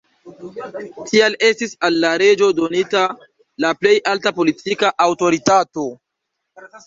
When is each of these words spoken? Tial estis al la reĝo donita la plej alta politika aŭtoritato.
Tial 1.09 1.35
estis 1.49 1.75
al 1.89 1.97
la 2.05 2.11
reĝo 2.21 2.47
donita 2.61 3.03
la 3.65 3.73
plej 3.81 3.93
alta 4.15 4.33
politika 4.41 4.91
aŭtoritato. 5.07 5.85